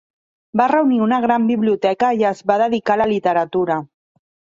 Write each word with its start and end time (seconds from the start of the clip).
Va 0.59 0.65
reunir 0.69 1.01
una 1.07 1.19
gran 1.25 1.45
biblioteca 1.49 2.09
i 2.21 2.25
es 2.31 2.41
va 2.53 2.55
dedicar 2.63 2.95
a 2.95 2.99
la 3.03 3.07
literatura. 3.13 3.77